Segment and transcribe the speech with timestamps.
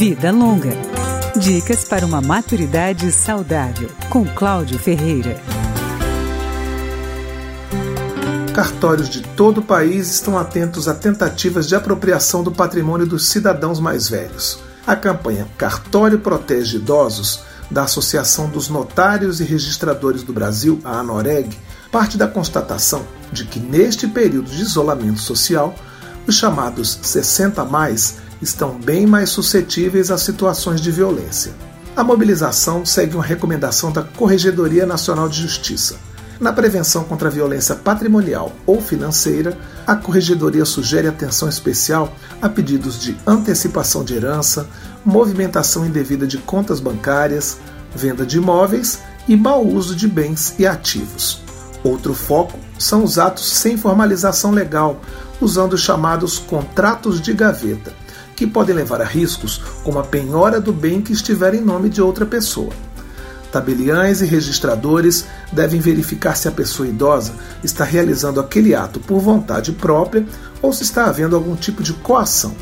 [0.00, 0.72] Vida Longa.
[1.36, 5.38] Dicas para uma maturidade saudável, com Cláudio Ferreira.
[8.54, 13.78] Cartórios de todo o país estão atentos a tentativas de apropriação do patrimônio dos cidadãos
[13.78, 14.58] mais velhos.
[14.86, 21.54] A campanha Cartório Protege Idosos, da Associação dos Notários e Registradores do Brasil, a ANOREG,
[21.92, 25.74] parte da constatação de que neste período de isolamento social,
[26.26, 31.52] os chamados 60 mais estão bem mais suscetíveis a situações de violência.
[31.96, 35.96] A mobilização segue uma recomendação da Corregedoria Nacional de Justiça.
[36.40, 42.98] Na prevenção contra a violência patrimonial ou financeira, a Corregedoria sugere atenção especial a pedidos
[42.98, 44.66] de antecipação de herança,
[45.04, 47.58] movimentação indevida de contas bancárias,
[47.94, 51.42] venda de imóveis e mau uso de bens e ativos.
[51.84, 55.00] Outro foco são os atos sem formalização legal,
[55.40, 57.92] usando os chamados contratos de gaveta,
[58.40, 62.00] que podem levar a riscos como a penhora do bem que estiver em nome de
[62.00, 62.72] outra pessoa.
[63.52, 69.72] Tabeliães e registradores devem verificar se a pessoa idosa está realizando aquele ato por vontade
[69.72, 70.24] própria
[70.62, 72.56] ou se está havendo algum tipo de coação.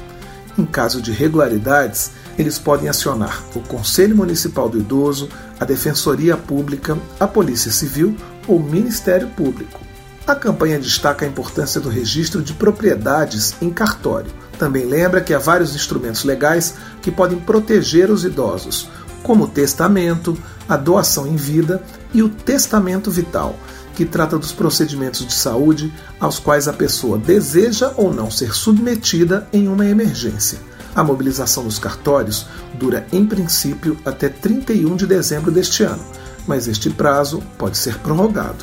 [0.58, 5.28] Em caso de irregularidades, eles podem acionar o Conselho Municipal do Idoso,
[5.60, 8.16] a Defensoria Pública, a Polícia Civil
[8.48, 9.87] ou o Ministério Público.
[10.28, 14.30] A campanha destaca a importância do registro de propriedades em cartório.
[14.58, 18.90] Também lembra que há vários instrumentos legais que podem proteger os idosos,
[19.22, 20.36] como o testamento,
[20.68, 23.56] a doação em vida e o testamento vital,
[23.94, 25.90] que trata dos procedimentos de saúde
[26.20, 30.58] aos quais a pessoa deseja ou não ser submetida em uma emergência.
[30.94, 36.04] A mobilização dos cartórios dura, em princípio, até 31 de dezembro deste ano,
[36.46, 38.62] mas este prazo pode ser prorrogado.